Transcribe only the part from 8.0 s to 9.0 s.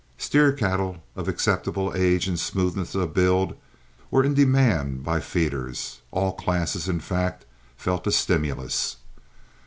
a stimulus.